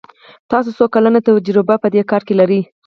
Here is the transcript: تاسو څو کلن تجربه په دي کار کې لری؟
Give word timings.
تاسو 0.51 0.69
څو 0.77 0.85
کلن 0.93 1.15
تجربه 1.27 1.75
په 1.83 1.87
دي 1.93 2.01
کار 2.11 2.21
کې 2.27 2.33
لری؟ 2.39 2.61